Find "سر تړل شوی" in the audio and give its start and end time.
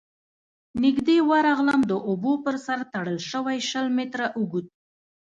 2.65-3.57